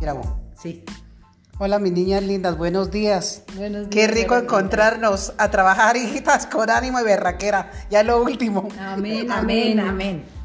[0.00, 0.40] Grabó.
[0.60, 0.84] Sí.
[1.58, 3.42] Hola, mis niñas lindas, buenos días.
[3.54, 7.70] Buenos Qué rico encontrarnos a trabajar, hijitas, con ánimo y berraquera.
[7.90, 8.68] Ya lo último.
[8.78, 10.39] Amén, amén, amén.